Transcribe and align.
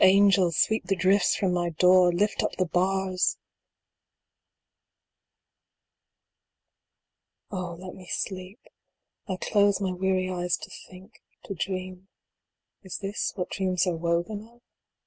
angels! 0.00 0.56
sweep 0.56 0.86
the 0.86 0.96
drifts 0.96 1.36
from 1.36 1.52
my 1.52 1.68
door! 1.68 2.10
lift 2.10 2.42
up 2.42 2.52
the 2.56 2.64
bars! 2.64 3.36
V. 7.50 7.56
Oh, 7.58 7.74
let 7.78 7.94
me 7.94 8.06
sleep. 8.10 8.58
1 9.26 9.36
close 9.42 9.82
my 9.82 9.92
weary 9.92 10.30
eyes 10.30 10.56
to 10.56 10.70
think 10.88 11.20
to 11.44 11.52
dream. 11.54 12.08
Is 12.82 13.00
this 13.02 13.34
what 13.36 13.50
dreams 13.50 13.86
are 13.86 13.94
woven 13.94 14.48
of? 14.48 14.62